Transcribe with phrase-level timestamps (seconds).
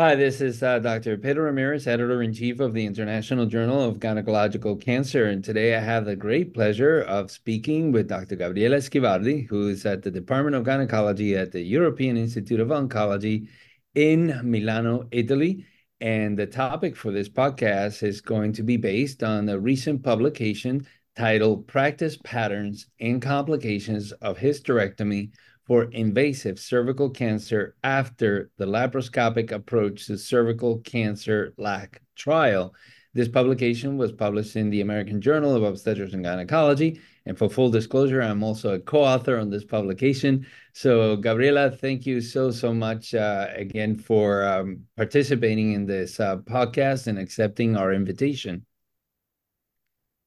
[0.00, 1.18] Hi, this is uh, Dr.
[1.18, 5.26] Pedro Ramirez, editor in chief of the International Journal of Gynecological Cancer.
[5.26, 8.36] And today I have the great pleasure of speaking with Dr.
[8.36, 13.48] Gabriella Schivardi, who is at the Department of Gynecology at the European Institute of Oncology
[13.94, 15.66] in Milano, Italy.
[16.00, 20.86] And the topic for this podcast is going to be based on a recent publication
[21.14, 25.32] titled Practice Patterns and Complications of Hysterectomy
[25.70, 32.74] for invasive cervical cancer after the laparoscopic approach to cervical cancer LACC trial.
[33.14, 37.00] This publication was published in the American Journal of Obstetrics and Gynecology.
[37.24, 40.44] And for full disclosure, I'm also a co-author on this publication.
[40.72, 46.38] So, Gabriella, thank you so, so much uh, again for um, participating in this uh,
[46.38, 48.66] podcast and accepting our invitation.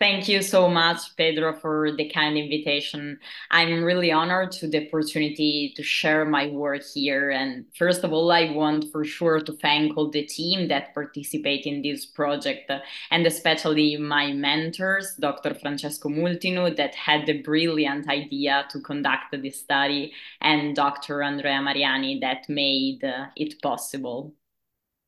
[0.03, 3.17] Thank you so much, Pedro, for the kind invitation.
[3.51, 7.29] I'm really honored to the opportunity to share my work here.
[7.29, 11.65] And first of all, I want for sure to thank all the team that participate
[11.65, 12.69] in this project,
[13.11, 15.53] and especially my mentors, Dr.
[15.53, 21.23] Francesco Multinu, that had the brilliant idea to conduct this study, and Dr.
[21.23, 24.33] Andrea Mariani, that made uh, it possible.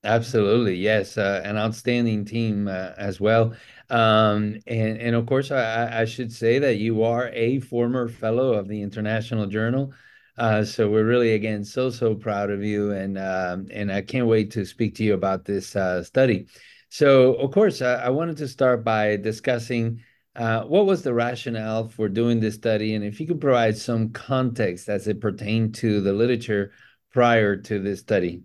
[0.06, 3.56] Absolutely, yes, uh, an outstanding team uh, as well.
[3.90, 8.54] Um, and and of course, I, I should say that you are a former fellow
[8.54, 9.94] of the International Journal.
[10.38, 14.28] Uh, so we're really again so so proud of you, and um, and I can't
[14.28, 16.48] wait to speak to you about this uh, study.
[16.90, 20.02] So of course, I, I wanted to start by discussing.
[20.36, 22.94] Uh, what was the rationale for doing this study?
[22.96, 26.74] And if you could provide some context as it pertained to the literature
[27.14, 28.44] prior to this study.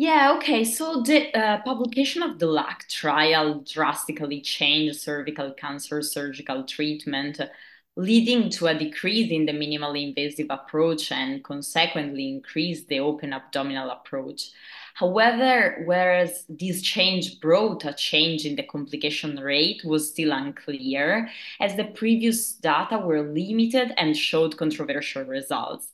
[0.00, 0.62] Yeah, okay.
[0.64, 7.40] So the uh, publication of the LACC trial drastically changed cervical cancer surgical treatment,
[7.96, 13.90] leading to a decrease in the minimally invasive approach and consequently increased the open abdominal
[13.90, 14.52] approach.
[14.94, 21.28] However, whereas this change brought a change in the complication rate was still unclear,
[21.58, 25.92] as the previous data were limited and showed controversial results.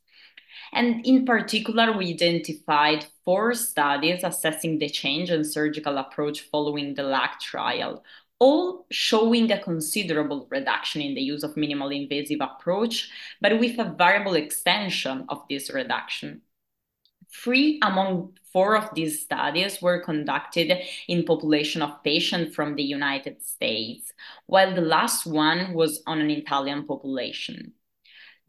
[0.74, 7.02] And in particular, we identified four studies assessing the change in surgical approach following the
[7.02, 8.04] LACC trial,
[8.40, 13.08] all showing a considerable reduction in the use of minimally invasive approach,
[13.40, 16.42] but with a variable extension of this reduction.
[17.32, 20.72] Three among four of these studies were conducted
[21.06, 24.12] in population of patients from the United States,
[24.46, 27.74] while the last one was on an Italian population.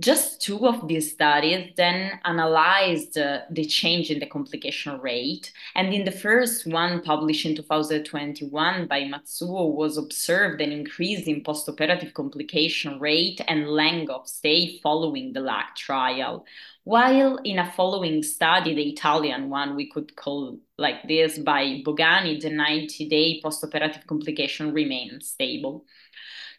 [0.02, 5.54] Just two of these studies then analyzed uh, the change in the complication rate.
[5.74, 11.44] And in the first one, published in 2021 by Matsuo, was observed an increase in
[11.44, 16.46] postoperative complication rate and length of stay following the LACC trial.
[16.84, 22.42] While in a following study, the Italian one we could call like this by Bogani,
[22.42, 25.86] the 90 day postoperative complication remained stable.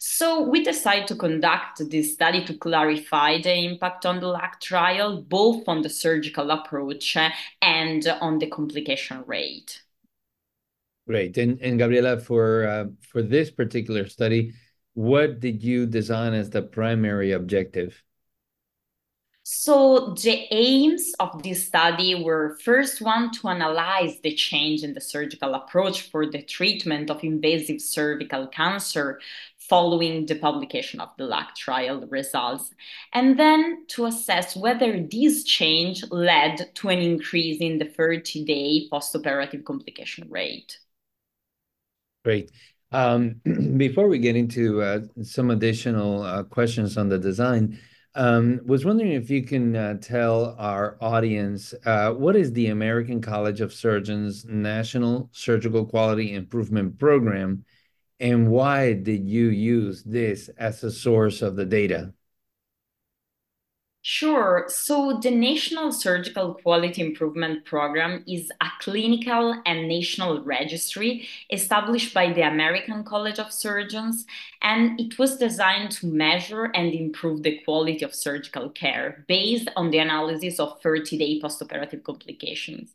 [0.09, 5.21] So we decided to conduct this study to clarify the impact on the LACC trial,
[5.21, 7.17] both on the surgical approach
[7.61, 9.83] and on the complication rate.
[11.09, 11.37] Great.
[11.39, 14.53] And, and Gabriella, for, uh, for this particular study,
[14.95, 18.01] what did you design as the primary objective?
[19.49, 25.01] So the aims of this study were first one to analyze the change in the
[25.01, 29.21] surgical approach for the treatment of invasive cervical cancer
[29.69, 32.71] following the publication of the LACC trial results,
[33.13, 39.65] and then to assess whether this change led to an increase in the 30-day postoperative
[39.65, 40.79] complication rate.
[42.25, 42.51] Great.
[42.93, 43.41] Um,
[43.77, 47.79] before we get into uh, some additional uh, questions on the design,
[48.17, 53.21] um, was wondering if you can uh, tell our audience uh, what is the American
[53.21, 57.63] College of Surgeons National Surgical Quality Improvement Program,
[58.21, 62.15] and why did you use this as a source of the data?
[64.09, 64.67] Sure.
[64.69, 72.33] So the National Surgical Quality Improvement Program is a clinical and national registry established by
[72.33, 74.25] the American College of Surgeons,
[74.63, 79.91] and it was designed to measure and improve the quality of surgical care based on
[79.91, 82.95] the analysis of 30 day postoperative complications.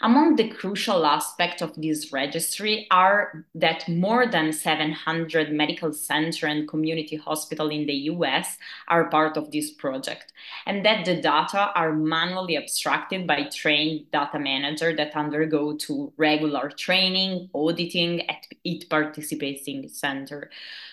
[0.00, 6.68] Among the crucial aspects of this registry are that more than 700 medical center and
[6.68, 10.32] community hospital in the US are part of this project,
[10.66, 16.70] and that the data are manually abstracted by trained data manager that undergo to regular
[16.70, 20.48] training, auditing at each participating center.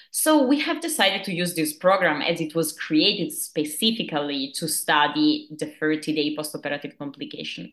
[0.09, 5.47] So we have decided to use this program as it was created specifically to study
[5.51, 7.71] the 30-day postoperative complication.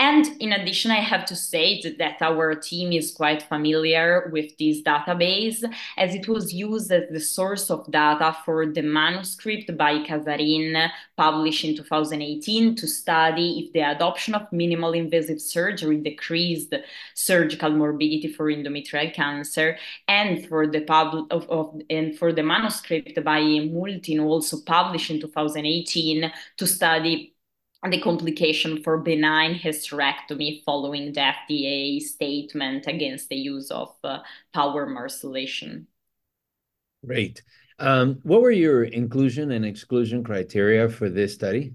[0.00, 4.80] And in addition, I have to say that our team is quite familiar with this
[4.80, 5.64] database
[5.96, 11.64] as it was used as the source of data for the manuscript by Casarin published
[11.64, 16.74] in 2018 to study if the adoption of minimal invasive surgery decreased
[17.14, 23.24] surgical morbidity for endometrial cancer and for the pub of, of and for the manuscript
[23.24, 27.34] by Multinu also published in 2018 to study
[27.84, 34.18] the complication for benign hysterectomy following the FDA statement against the use of uh,
[34.52, 35.86] power morcellation.
[37.06, 37.42] Great.
[37.78, 41.74] Um, what were your inclusion and exclusion criteria for this study?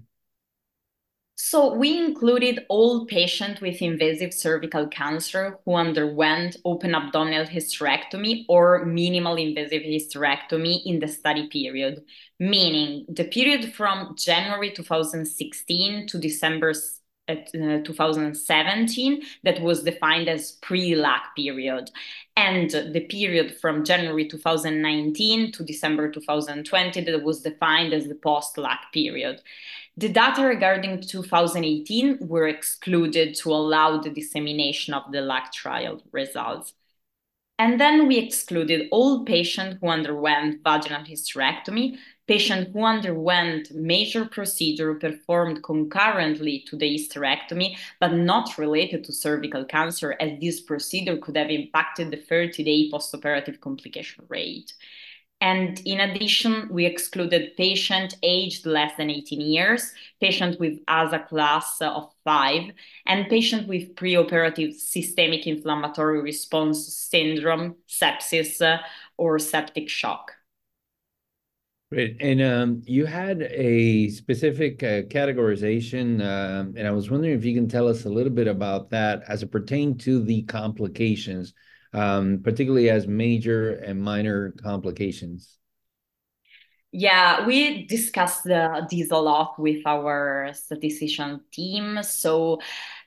[1.36, 8.84] So we included all patients with invasive cervical cancer who underwent open abdominal hysterectomy or
[8.84, 12.04] minimal invasive hysterectomy in the study period,
[12.38, 16.72] meaning the period from January 2016 to December
[17.26, 17.34] uh,
[17.84, 21.90] 2017 that was defined as pre-LACC period
[22.36, 28.78] and the period from January 2019 to December 2020 that was defined as the post-LACC
[28.92, 29.40] period.
[29.96, 36.74] The data regarding 2018 were excluded to allow the dissemination of the LACC trial results.
[37.60, 41.96] And then we excluded all patients who underwent vaginal hysterectomy,
[42.26, 49.64] patients who underwent major procedure performed concurrently to the hysterectomy, but not related to cervical
[49.64, 54.74] cancer, as this procedure could have impacted the 30-day postoperative complication rate.
[55.44, 61.82] And in addition, we excluded patients aged less than 18 years, patients with ASA class
[61.82, 62.70] of five,
[63.04, 68.80] and patients with preoperative systemic inflammatory response syndrome, sepsis,
[69.18, 70.32] or septic shock.
[71.92, 72.16] Great.
[72.20, 77.54] And um, you had a specific uh, categorization, uh, and I was wondering if you
[77.54, 81.52] can tell us a little bit about that as it pertained to the complications
[81.94, 85.58] um, particularly as major and minor complications?
[86.96, 92.00] Yeah, we discussed uh, this a lot with our statistician team.
[92.04, 92.60] So,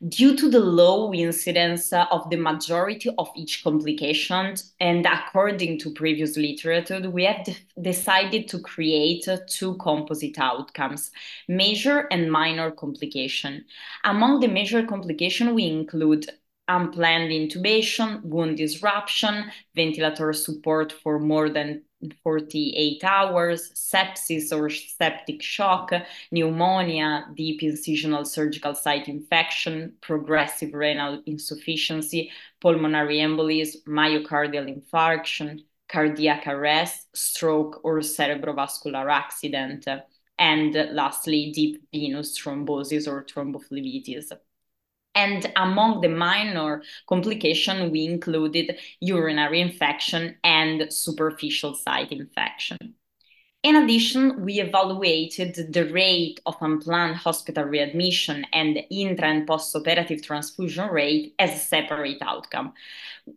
[0.09, 6.35] due to the low incidence of the majority of each complication, and according to previous
[6.35, 11.11] literature, we have de- decided to create uh, two composite outcomes
[11.47, 13.63] major and minor complication.
[14.03, 16.29] Among the major complication, we include
[16.67, 21.83] unplanned intubation, wound disruption, ventilator support for more than
[22.23, 25.91] 48 hours, sepsis or septic shock,
[26.31, 32.31] pneumonia, deep incisional surgical site infection, progressive renal insufficiency,
[32.61, 35.59] pulmonary embolism, myocardial infarction,
[35.89, 39.87] cardiac arrest, stroke, or cerebrovascular accident,
[40.37, 44.31] and lastly, deep venous thrombosis or thrombophlebitis.
[45.17, 52.96] And among the minor complication, we included urinary infection and superficial site infection.
[53.67, 60.23] In addition, we evaluated the rate of unplanned hospital readmission and the intra and postoperative
[60.23, 62.71] transfusion rate as a separate outcome.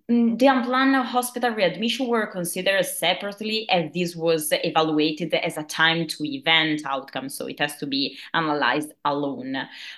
[0.09, 6.06] Mm, the unplanned hospital readmission were considered separately as this was evaluated as a time
[6.06, 9.56] to event outcome, so it has to be analyzed alone.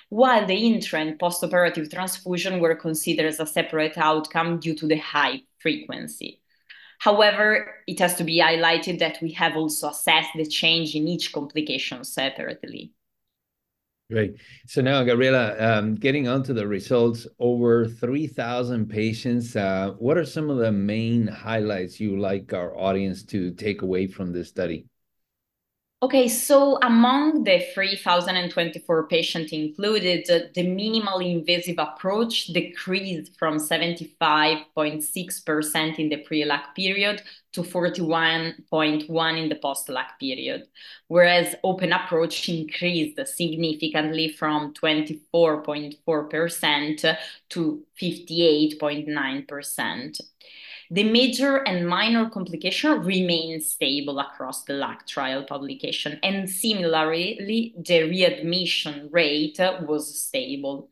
[0.09, 4.97] While the intra and postoperative transfusion were considered as a separate outcome due to the
[4.97, 6.42] high frequency.
[7.03, 11.33] However, it has to be highlighted that we have also assessed the change in each
[11.33, 12.93] complication separately.
[14.09, 14.35] Great.
[14.67, 19.53] So now, Gabriella, um, getting onto the results, over 3,000 patients.
[19.53, 24.07] Uh, what are some of the main highlights you like our audience to take away
[24.07, 24.85] from this study?
[26.03, 35.99] Okay, so among the 3,024 patients included, uh, the minimally invasive approach decreased from 75.6%
[35.99, 37.21] in the pre-LACC period
[37.53, 40.67] to 41.1 in the post-LACC period,
[41.07, 47.15] whereas open approach increased significantly from 24.4%
[47.47, 50.19] to 58.9%.
[50.91, 58.03] The major and minor complication remain stable across the LACC trial publication, and similarly, the
[58.03, 60.89] readmission rate was stable.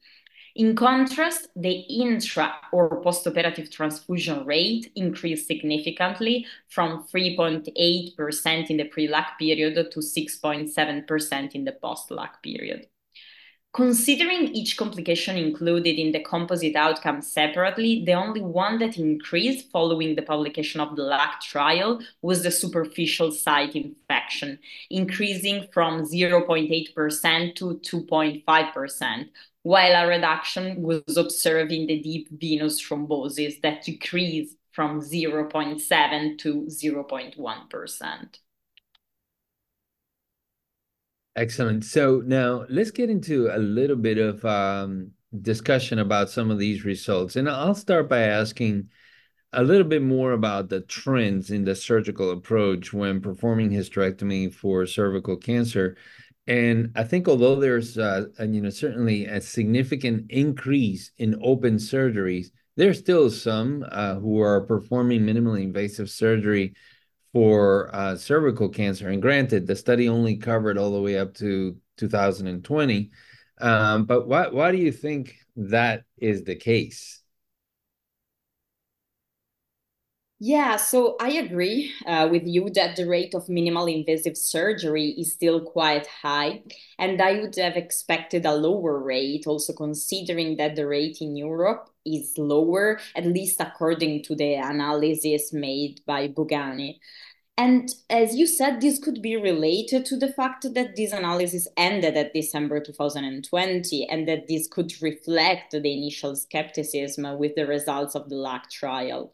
[0.56, 9.38] In contrast, the intra or postoperative transfusion rate increased significantly from 3.8% in the pre-LACC
[9.40, 12.88] period to 6.7% in the post-LACC period.
[13.74, 20.14] Considering each complication included in the composite outcome separately, the only one that increased following
[20.14, 24.60] the publication of the LACC trial was the superficial site infection,
[24.90, 29.30] increasing from 0.8% to 2.5%,
[29.64, 36.64] while a reduction was observed in the deep venous thrombosis that decreased from 0.7 to
[36.64, 38.40] 0.1%.
[41.36, 41.86] Excellent.
[41.86, 45.12] So now let's get into a little bit of um,
[45.42, 47.38] discussion about some of these results.
[47.38, 48.90] And I'll start by asking
[49.54, 54.86] a little bit more about the trends in the surgical approach when performing hysterectomy for
[54.86, 55.96] cervical cancer.
[56.48, 62.48] And I think although there's, uh, you know, certainly a significant increase in open surgeries,
[62.76, 66.74] there's still some uh, who are performing minimally invasive surgery
[67.34, 69.10] for uh, cervical cancer.
[69.10, 73.12] And granted, the study only covered all the way up to 2020.
[73.60, 77.21] Um, but why, why do you think that is the case?
[80.44, 85.34] Yeah, so I agree uh, with you that the rate of minimal invasive surgery is
[85.34, 86.64] still quite high.
[86.98, 91.92] And I would have expected a lower rate, also considering that the rate in Europe
[92.08, 96.98] is lower, at least according to the analysis made by Bogani.
[97.56, 102.18] And as you said, this could be related to the fact that this analysis ended
[102.18, 108.30] at December 2020 and that this could reflect the initial skepticism with the results of
[108.30, 109.32] the LACC trial.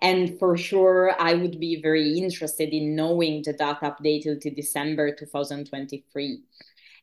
[0.00, 5.14] And for sure, I would be very interested in knowing the data updated to December
[5.14, 6.42] 2023.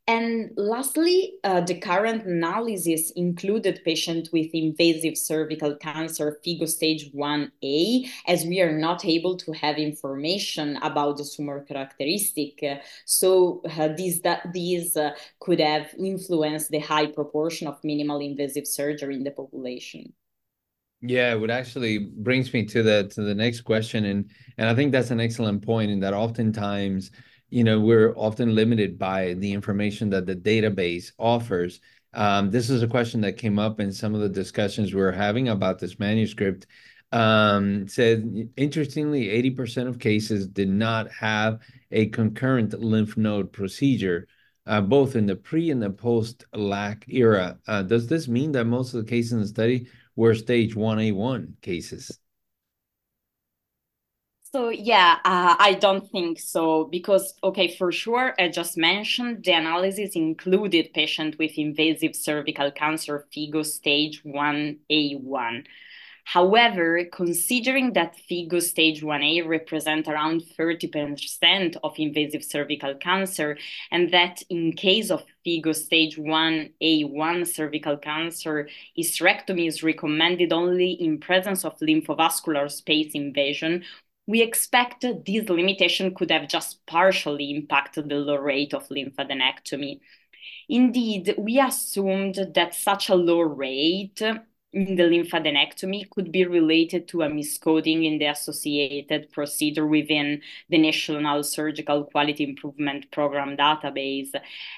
[0.06, 8.10] And lastly, uh, the current analysis included patients with invasive cervical cancer FIGO stage 1A,
[8.28, 12.62] as we are not able to have information about the tumor characteristic.
[13.06, 18.68] so uh, these, that, these uh, could have influenced the high proportion of minimal invasive
[18.68, 20.12] surgery in the population.
[21.06, 24.74] Yeah, it would actually brings me to the to the next question, and and I
[24.74, 25.92] think that's an excellent point.
[25.92, 27.12] In that oftentimes,
[27.50, 31.82] you know, we're often limited by the information that the database offers.
[32.14, 35.12] Um, this is a question that came up in some of the discussions we were
[35.12, 36.68] having about this manuscript.
[37.12, 41.60] Um, said interestingly, 80% of cases did not have
[41.92, 44.26] a concurrent lymph node procedure,
[44.68, 47.60] uh, both in the pre and the post LACC era.
[47.68, 51.54] Uh, does this mean that most of the cases in the study were stage 1A1
[51.62, 52.20] cases.
[54.54, 59.54] So yeah, uh, I don't think so because okay, for sure, I just mentioned the
[59.54, 65.66] analysis included patient with invasive cervical cancer FIGO stage 1A1.
[66.26, 73.58] However, considering that FIGO stage 1A represent around 30% of invasive cervical cancer,
[73.92, 81.20] and that in case of FIGO stage 1A1 cervical cancer, hysterectomy is recommended only in
[81.20, 83.84] presence of lymphovascular space invasion,
[84.26, 90.00] we expect this limitation could have just partially impacted the low rate of lymphadenectomy.
[90.70, 94.22] Indeed, we assumed that such a low rate
[94.74, 100.80] in the lymphadenectomy could be related to a miscoding in the associated procedure within the
[100.80, 104.32] National Surgical Quality Improvement Program database.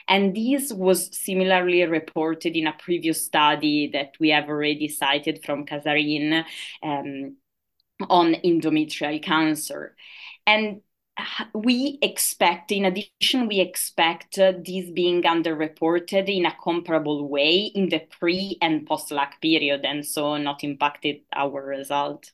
[0.08, 5.66] And this was similarly reported in a previous study that we have already cited from
[5.66, 6.44] Casarin
[6.84, 7.38] um,
[8.10, 9.96] on endometrial cancer.
[10.46, 10.82] And
[11.54, 17.90] we expect, in addition, we expect uh, this being underreported in a comparable way in
[17.90, 22.32] the pre and post LACC period, and so not impacted our result.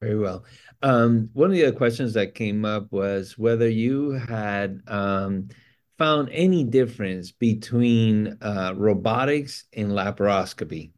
[0.00, 0.44] Very well.
[0.82, 5.48] Um, one of the other questions that came up was whether you had um,
[5.98, 10.92] found any difference between uh, robotics and laparoscopy.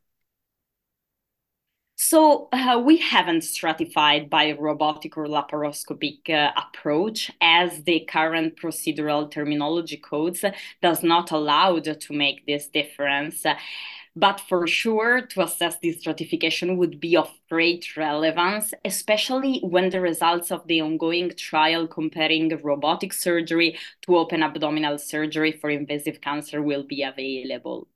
[2.00, 9.28] So uh, we haven't stratified by robotic or laparoscopic uh, approach as the current procedural
[9.28, 10.44] terminology codes
[10.80, 13.44] does not allow to make this difference.
[14.14, 20.00] But for sure, to assess this stratification would be of great relevance, especially when the
[20.00, 26.62] results of the ongoing trial comparing robotic surgery to open abdominal surgery for invasive cancer
[26.62, 27.88] will be available.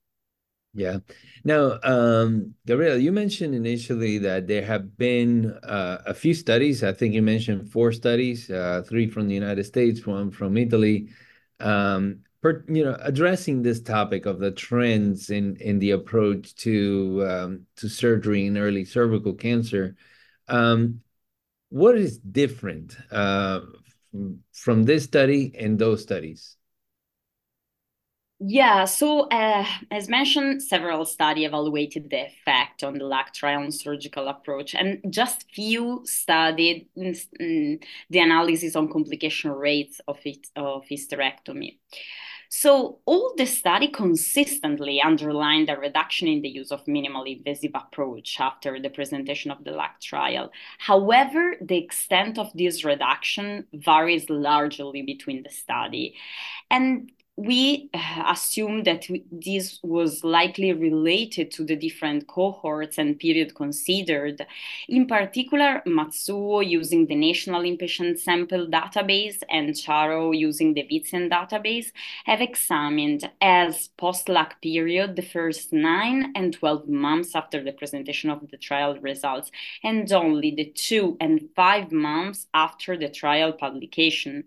[0.75, 0.99] Yeah.
[1.45, 6.83] Now, um, Gabriel, you mentioned initially that there have been uh, a few studies.
[6.83, 11.11] I think you mentioned four studies, uh, three from the United States, one from Italy,
[11.61, 17.23] um, per, you know, addressing this topic of the trends in in the approach to
[17.29, 19.95] um, to surgery in early cervical cancer.
[20.49, 21.02] Um,
[21.69, 23.61] what is different uh,
[24.52, 26.57] from this study and those studies?
[28.44, 34.26] Yeah, so uh, as mentioned, several studies evaluated the effect on the LACC trial surgical
[34.26, 37.78] approach, and just few studied the
[38.18, 41.78] analysis on complication rates of it, of hysterectomy.
[42.49, 48.40] So all the study consistently underlined a reduction in the use of minimally invasive approach
[48.40, 50.50] after the presentation of the LACC trial.
[50.78, 56.16] However, the extent of this reduction varies largely between the study.
[56.70, 63.55] And we uh, assume that this was likely related to the different cohorts and period
[63.55, 64.47] considered.
[64.89, 71.93] In particular, Matsuo using the National Inpatient Sample Database and Charo using the Vizient database
[72.27, 78.47] have examined as post-LACC period the first 9 and 12 months after the presentation of
[78.51, 79.51] the trial results
[79.83, 84.45] and only the 2 and 5 months after the trial publication.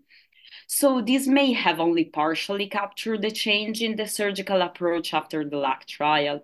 [0.67, 5.57] So this may have only partially captured the change in the surgical approach after the
[5.57, 6.43] LACC trial.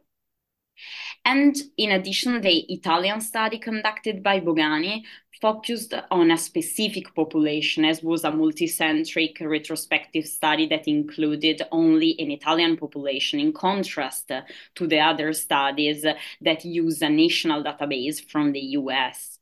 [1.25, 5.03] And in addition, the Italian study conducted by Bogani
[5.41, 12.31] focused on a specific population, as was a multicentric retrospective study that included only an
[12.31, 14.31] Italian population, in contrast
[14.75, 16.05] to the other studies
[16.41, 19.40] that use a national database from the US.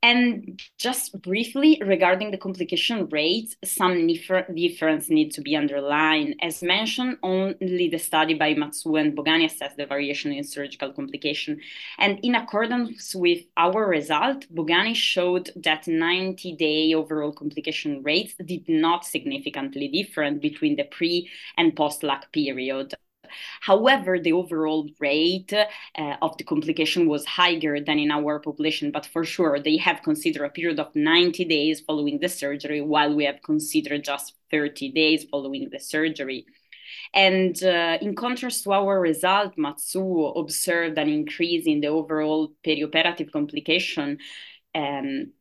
[0.00, 6.36] And just briefly regarding the complication rates, some difference need to be underlined.
[6.40, 11.60] As mentioned, only the study by Matsuo and Bogani assessed the variation in surgical complication.
[11.98, 19.04] And in accordance with our result, Bogani showed that 90-day overall complication rates did not
[19.04, 22.94] significantly differ between the pre and post-LACC period.
[23.60, 29.06] However, the overall rate uh, of the complication was higher than in our population, but
[29.06, 33.24] for sure they have considered a period of 90 days following the surgery, while we
[33.24, 36.46] have considered just 30 days following the surgery.
[37.14, 43.32] And uh, in contrast to our result, Matsuo observed an increase in the overall perioperative
[43.32, 44.18] complication
[44.74, 45.32] um,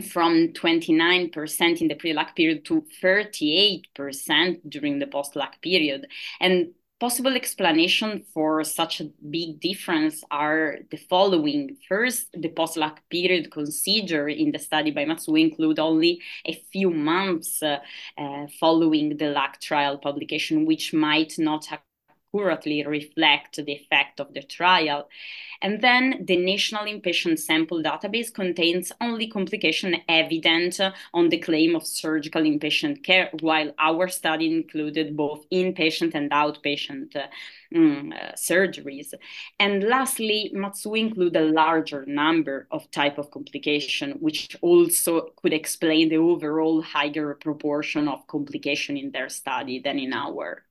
[0.00, 6.06] from 29% in the pre-LACC period to 38% during the post-LACC period.
[6.40, 11.76] And possible explanation for such a big difference are the following.
[11.88, 17.62] First, the post-LACC period considered in the study by Matsuo include only a few months
[17.62, 17.78] uh,
[18.16, 21.66] uh, following the LACC trial publication, which might not
[22.36, 25.08] accurately reflect the effect of the trial.
[25.62, 30.80] And then the National Inpatient Sample Database contains only complication evident
[31.14, 37.16] on the claim of surgical inpatient care, while our study included both inpatient and outpatient
[37.16, 37.26] uh,
[37.74, 39.14] mm, uh, surgeries.
[39.58, 46.10] And lastly, Matsuo include a larger number of type of complication, which also could explain
[46.10, 50.66] the overall higher proportion of complication in their study than in our.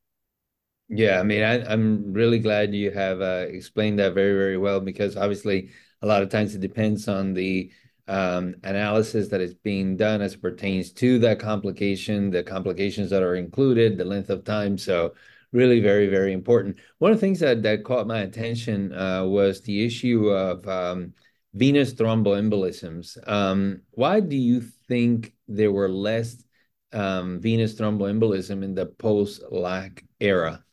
[0.87, 4.79] Yeah, I mean, I, I'm really glad you have uh, explained that very, very well
[4.79, 5.71] because obviously
[6.03, 7.71] a lot of times it depends on the
[8.07, 13.35] um, analysis that is being done as pertains to that complication, the complications that are
[13.35, 14.77] included, the length of time.
[14.77, 15.15] So
[15.51, 16.77] really very, very important.
[16.99, 21.13] One of the things that, that caught my attention uh, was the issue of um,
[21.55, 23.17] venous thromboembolisms.
[23.27, 26.43] Um, why do you think there were less
[26.93, 30.64] um, venous thromboembolism in the post-LACC era?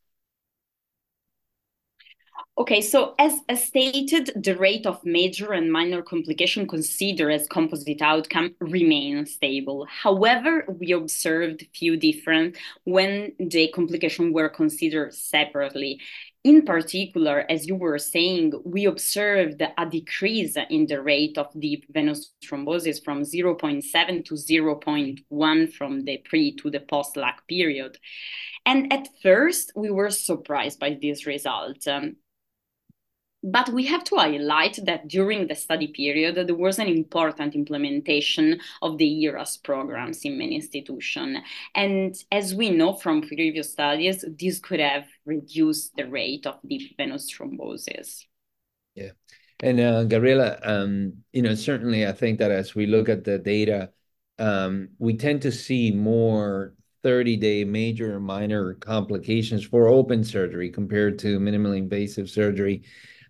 [2.63, 8.55] Okay, so as, stated, the rate of major and minor complication considered as composite outcome
[8.61, 9.85] remains stable.
[9.91, 16.01] However, we observed few different when the complications were considered separately.
[16.45, 21.87] In particular, as you were saying, we observed a decrease in the rate of deep
[21.93, 27.99] venous thrombosis from 0.7 to 0.1 from the pre to the post-LACC period.
[28.65, 31.89] And at first, we were surprised by this result.
[31.89, 32.17] Um,
[33.43, 38.61] but we have to highlight that during the study period, there was an important implementation
[38.83, 41.39] of the ERAS programs in many institutions.
[41.75, 46.97] And as we know from previous studies, this could have reduced the rate of deep
[46.97, 48.25] venous thrombosis.
[48.95, 49.11] Yeah.
[49.61, 53.39] And uh, Gabriella, um, you know, certainly I think that as we look at the
[53.39, 53.91] data,
[54.39, 56.75] um, we tend to see more
[57.05, 62.83] 30-day major and minor complications for open surgery compared to minimally invasive surgery.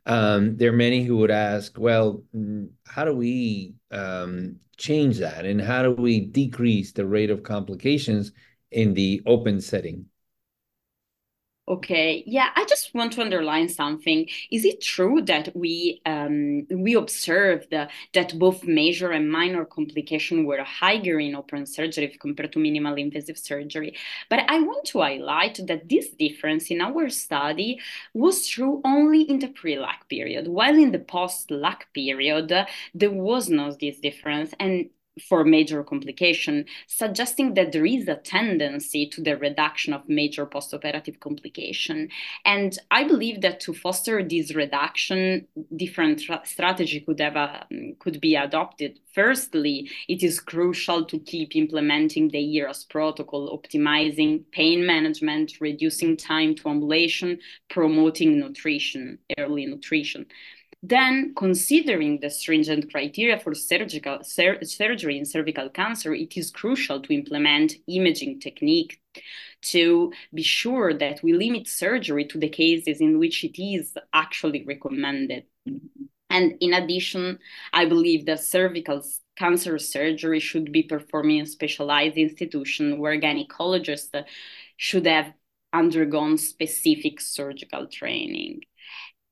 [0.04, 5.46] Um, there are many who would ask, well, mm, how do we um, change that?
[5.46, 8.32] And how do we decrease the rate of complications
[8.70, 10.06] in the open setting?
[11.68, 14.28] Okay, yeah, I just want to underline something.
[14.50, 20.64] Is it true that we um, we observed that both major and minor complication were
[20.64, 23.96] higher in open surgery compared to minimally invasive surgery?
[24.28, 27.80] But I want to highlight that this difference in our study
[28.12, 32.52] was true only in the pre-LACC period, while in the post-LACC period
[32.92, 39.06] there was no this difference, and for major complication, suggesting that there is a tendency
[39.06, 42.08] to the reduction of major postoperative complication.
[42.44, 45.46] And I believe that to foster this reduction,
[45.76, 47.66] different tra- strategy could have a,
[47.98, 49.00] could be adopted.
[49.14, 56.54] Firstly, it is crucial to keep implementing the ERAS protocol, optimizing pain management, reducing time
[56.56, 60.26] to ambulation, promoting nutrition, early nutrition.
[60.82, 67.00] Then, considering the stringent criteria for surgical sur surgery in cervical cancer, it is crucial
[67.00, 69.00] to implement imaging technique
[69.62, 74.64] to be sure that we limit surgery to the cases in which it is actually
[74.64, 75.44] recommended.
[76.28, 77.38] And in addition,
[77.72, 79.04] I believe that cervical
[79.36, 84.24] cancer surgery should be performed in specialized institution where gynecologists
[84.76, 85.32] should have
[85.72, 88.62] undergone specific surgical training.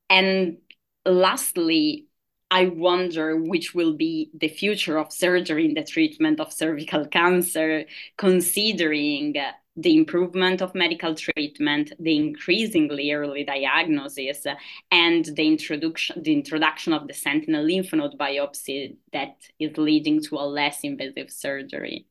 [0.08, 0.58] And
[1.06, 2.06] lastly,
[2.50, 7.84] I wonder which will be the future of surgery in the treatment of cervical cancer,
[8.18, 9.36] considering
[9.76, 14.44] the improvement of medical treatment, the increasingly early diagnosis,
[14.90, 20.34] and the introduction the introduction of the sentinel lymph node biopsy that is leading to
[20.36, 22.06] a less invasive surgery.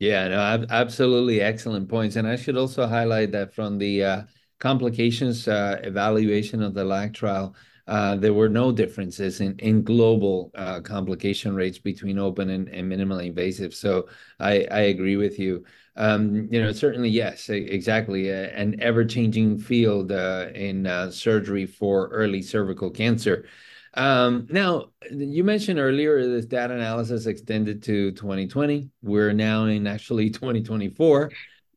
[0.00, 2.16] Yeah, no, absolutely excellent points.
[2.16, 4.22] And I should also highlight that from the uh,
[4.58, 7.54] complications uh, evaluation of the LACC trial,
[7.92, 12.90] uh, there were no differences in, in global uh, complication rates between open and, and
[12.90, 13.74] minimally invasive.
[13.74, 14.08] So
[14.40, 15.62] I, I agree with you.
[15.96, 18.32] Um, you know, certainly, yes, exactly.
[18.32, 23.44] Uh, an ever changing field uh, in uh, surgery for early cervical cancer.
[23.92, 28.88] Um, now, you mentioned earlier this data analysis extended to 2020.
[29.02, 31.30] We're now in actually 2024.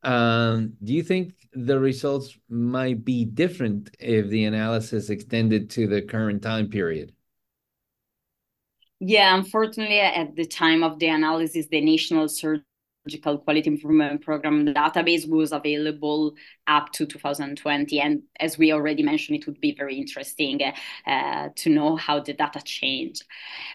[0.06, 6.04] Um, do you think the results might be different if the analysis extended to the
[6.04, 7.12] current time period?
[9.00, 12.68] Yeah, unfortunately, at the time of the analysis, the National Surgical
[13.08, 16.34] Quality Improvement Program database was available
[16.68, 18.00] up to 2020.
[18.00, 20.60] And as we already mentioned, it would be very interesting
[21.06, 23.24] uh, to know how the data changed.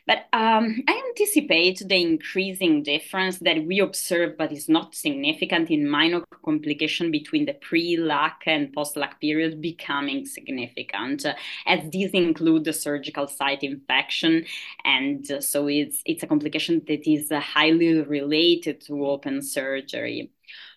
[0.06, 5.88] But um, I anticipate the increasing difference that we observe, but is not significant in
[5.88, 11.34] minor complication between the pre-LACC and post-LACC period becoming significant, uh,
[11.66, 14.44] as these include the surgical site infection.
[14.84, 20.30] And uh, so it's, it's a complication that is highly related to open surgery.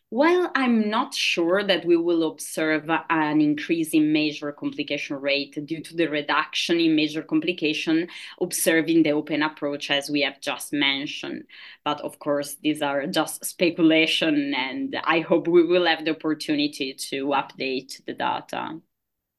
[0.09, 5.81] While I'm not sure that we will observe an increase in major complication rate due
[5.81, 8.07] to the reduction in major complication
[8.39, 11.45] observed in the open approach, as we have just mentioned.
[11.83, 16.93] But of course, these are just speculation, and I hope we will have the opportunity
[17.09, 18.79] to update the data.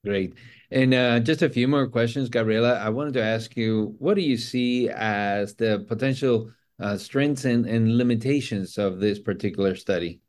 [0.04, 0.34] Great.
[0.72, 2.80] And uh, just a few more questions, Gabriella.
[2.80, 7.66] I wanted to ask you, what do you see as the potential uh, strengths and,
[7.66, 10.20] and limitations of this particular study?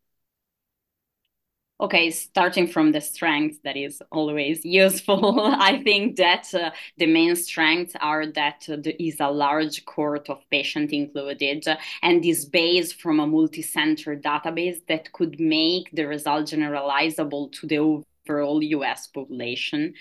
[1.80, 7.36] okay starting from the strength that is always useful i think that uh, the main
[7.36, 11.66] strengths are that there is a large cohort of patients included
[12.02, 17.78] and is based from a multi-center database that could make the result generalizable to the
[17.78, 19.94] overall us population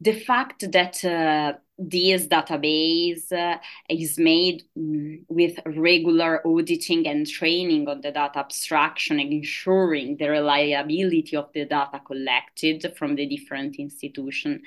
[0.00, 3.58] the fact that uh, this database uh,
[3.88, 10.28] is made mm, with regular auditing and training on the data abstraction and ensuring the
[10.28, 14.62] reliability of the data collected from the different institutions.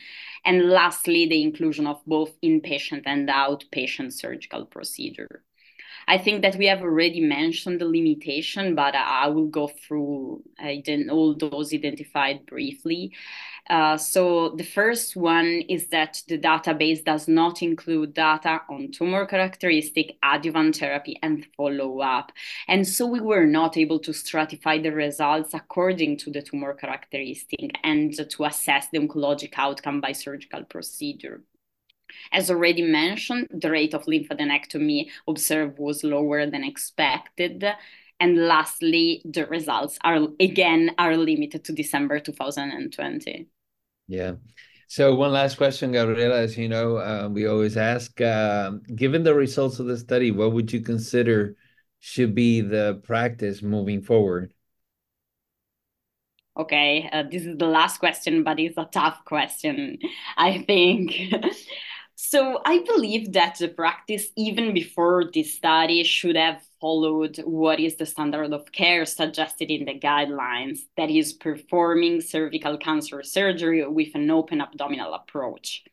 [0.45, 5.43] And lastly, the inclusion of both inpatient and outpatient surgical procedure.
[6.07, 11.11] I think that we have already mentioned the limitation, but I will go through uh,
[11.11, 13.13] all those identified briefly.
[13.69, 19.25] Uh, so the first one is that the database does not include data on tumor
[19.25, 22.33] characteristic, adjuvant therapy, and follow-up.
[22.67, 27.71] And so we were not able to stratify the results according to the tumor characteristic
[27.83, 31.41] and to assess the oncologic outcome by surgical procedure.
[32.31, 37.65] As already mentioned, the rate of lymphadenectomy observed was lower than expected.
[38.19, 43.47] And lastly, the results are again are limited to December 2020.
[44.07, 44.33] Yeah.
[44.87, 46.39] So one last question, Gabriella.
[46.39, 50.53] As you know, uh, we always ask, uh, given the results of the study, what
[50.53, 51.55] would you consider
[51.99, 54.53] should be the practice moving forward?
[56.55, 59.97] Okay, uh, this is the last question, but it's a tough question,
[60.37, 61.13] I think.
[62.15, 67.95] So I believe that the practice, even before this study, should have followed what is
[67.95, 74.15] the standard of care suggested in the guidelines, that is, performing cervical cancer surgery with
[74.15, 75.83] an open abdominal approach.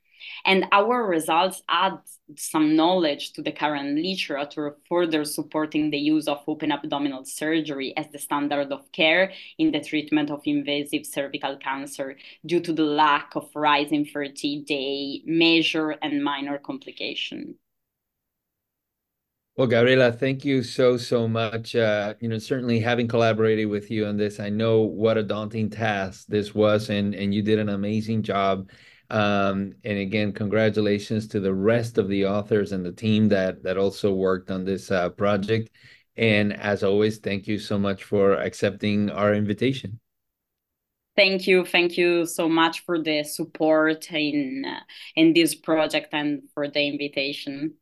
[0.45, 1.99] And our results add
[2.37, 8.07] some knowledge to the current literature, further supporting the use of open abdominal surgery as
[8.11, 13.35] the standard of care in the treatment of invasive cervical cancer due to the lack
[13.37, 17.57] of rising 30 day major and minor complication.
[19.57, 21.77] Well, Gabriella, thank you so, so much.
[21.77, 25.69] Uh, you know, certainly having collaborated with you on this, I know what a daunting
[25.69, 28.71] task this was, and, and you did an amazing job.
[29.11, 33.77] Um, and again, congratulations to the rest of the authors and the team that that
[33.77, 35.71] also worked on this uh, project.
[36.17, 39.99] And as always, thank you so much for accepting our invitation.
[41.17, 44.65] Thank you, thank you so much for the support in
[45.17, 47.75] in this project and for the invitation.